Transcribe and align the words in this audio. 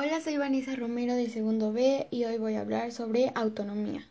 Hola, 0.00 0.20
soy 0.20 0.36
Vanessa 0.36 0.76
Romero 0.76 1.16
del 1.16 1.28
segundo 1.28 1.72
B 1.72 2.06
y 2.12 2.22
hoy 2.22 2.38
voy 2.38 2.54
a 2.54 2.60
hablar 2.60 2.92
sobre 2.92 3.32
autonomía. 3.34 4.06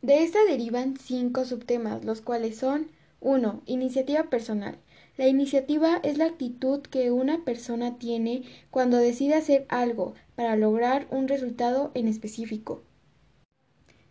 De 0.00 0.22
esta 0.22 0.42
derivan 0.48 0.96
cinco 0.96 1.44
subtemas, 1.44 2.02
los 2.02 2.22
cuales 2.22 2.56
son 2.56 2.90
1. 3.20 3.60
Iniciativa 3.66 4.30
personal. 4.30 4.78
La 5.18 5.28
iniciativa 5.28 6.00
es 6.02 6.16
la 6.16 6.24
actitud 6.24 6.80
que 6.80 7.10
una 7.10 7.44
persona 7.44 7.98
tiene 7.98 8.44
cuando 8.70 8.96
decide 8.96 9.34
hacer 9.34 9.66
algo 9.68 10.14
para 10.34 10.56
lograr 10.56 11.08
un 11.10 11.28
resultado 11.28 11.90
en 11.92 12.08
específico. 12.08 12.84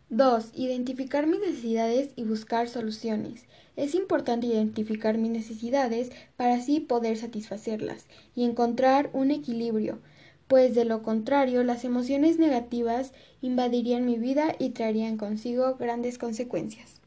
2. 0.10 0.52
Identificar 0.54 1.26
mis 1.26 1.40
necesidades 1.40 2.12
y 2.16 2.26
buscar 2.26 2.70
soluciones. 2.70 3.48
Es 3.76 3.96
importante 3.96 4.46
identificar 4.46 5.18
mis 5.18 5.32
necesidades 5.32 6.12
para 6.38 6.54
así 6.54 6.80
poder 6.80 7.18
satisfacerlas 7.18 8.06
y 8.36 8.44
encontrar 8.44 9.10
un 9.14 9.32
equilibrio, 9.32 9.98
pues 10.54 10.76
de 10.76 10.86
lo 10.86 11.02
contrario 11.02 11.64
las 11.64 11.84
emociones 11.84 12.38
negativas 12.38 13.12
invadirían 13.42 14.06
mi 14.06 14.20
vida 14.20 14.56
y 14.60 14.70
traerían 14.70 15.18
consigo 15.18 15.78
grandes 15.78 16.20
consecuencias. 16.20 17.02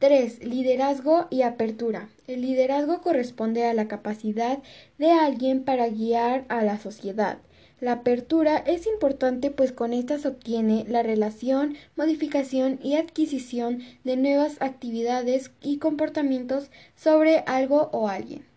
3. 0.00 0.42
Liderazgo 0.42 1.28
y 1.30 1.42
apertura. 1.42 2.08
El 2.26 2.40
liderazgo 2.40 3.02
corresponde 3.02 3.66
a 3.66 3.72
la 3.72 3.86
capacidad 3.86 4.58
de 4.98 5.12
alguien 5.12 5.62
para 5.62 5.88
guiar 5.90 6.44
a 6.48 6.64
la 6.64 6.76
sociedad 6.80 7.38
la 7.80 7.92
apertura 7.92 8.56
es 8.56 8.88
importante 8.88 9.52
pues 9.52 9.70
con 9.70 9.92
esta 9.92 10.18
se 10.18 10.26
obtiene 10.26 10.84
la 10.88 11.04
relación, 11.04 11.76
modificación 11.94 12.80
y 12.82 12.96
adquisición 12.96 13.82
de 14.02 14.16
nuevas 14.16 14.56
actividades 14.60 15.52
y 15.62 15.78
comportamientos 15.78 16.72
sobre 16.96 17.44
algo 17.46 17.88
o 17.92 18.08
alguien. 18.08 18.47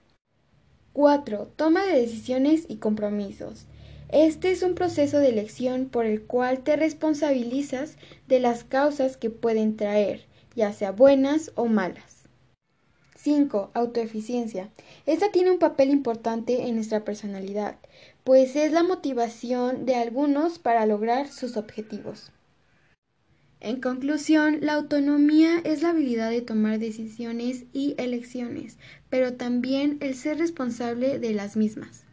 4. 0.94 1.54
Toma 1.55 1.86
de 1.86 2.02
decisiones 2.02 2.66
y 2.68 2.77
compromisos. 2.77 3.66
Este 4.09 4.52
es 4.52 4.62
un 4.62 4.76
proceso 4.76 5.20
de 5.20 5.30
elección 5.30 5.88
por 5.88 6.05
el 6.05 6.23
cual 6.23 6.63
te 6.63 6.76
responsabilizas 6.76 7.96
de 8.27 8.41
las 8.41 8.65
causas 8.65 9.15
que 9.15 9.30
pueden 9.30 9.77
traer, 9.77 10.26
ya 10.54 10.74
sea 10.74 10.91
buenas 10.91 11.54
o 11.55 11.65
malas. 11.65 12.27
5. 13.15 13.71
Autoeficiencia. 13.74 14.70
Esta 15.05 15.32
tiene 15.32 15.52
un 15.52 15.60
papel 15.60 15.91
importante 15.91 16.68
en 16.68 16.76
nuestra 16.76 17.05
personalidad, 17.05 17.77
pues 18.24 18.55
es 18.55 18.74
la 18.74 18.84
motivación 18.84 19.85
de 19.85 19.96
algunos 19.96 20.60
para 20.60 20.85
lograr 20.85 21.30
sus 21.30 21.55
objetivos. 21.55 22.32
En 23.62 23.79
conclusión, 23.79 24.57
la 24.62 24.73
autonomía 24.73 25.62
es 25.63 25.84
la 25.84 25.90
habilidad 25.90 26.31
de 26.31 26.41
tomar 26.41 26.79
decisiones 26.79 27.65
y 27.71 27.93
elecciones, 27.99 28.79
pero 29.07 29.34
también 29.34 29.98
el 30.01 30.15
ser 30.15 30.40
responsable 30.40 31.20
de 31.20 31.34
las 31.34 31.55
mismas. 31.55 32.03